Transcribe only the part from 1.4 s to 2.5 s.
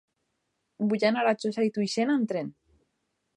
Josa i Tuixén amb